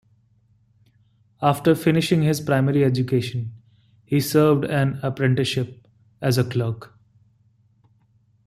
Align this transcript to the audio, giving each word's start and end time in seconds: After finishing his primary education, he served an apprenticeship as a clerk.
After 1.43 1.75
finishing 1.75 2.23
his 2.23 2.41
primary 2.41 2.83
education, 2.83 3.53
he 4.03 4.19
served 4.19 4.65
an 4.65 4.99
apprenticeship 5.03 5.87
as 6.21 6.39
a 6.39 6.43
clerk. 6.43 6.97